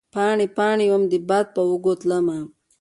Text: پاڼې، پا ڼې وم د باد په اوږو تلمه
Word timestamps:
پاڼې، 0.13 0.47
پا 0.55 0.67
ڼې 0.77 0.85
وم 0.91 1.03
د 1.11 1.13
باد 1.29 1.45
په 1.55 1.61
اوږو 1.69 1.93
تلمه 2.01 2.37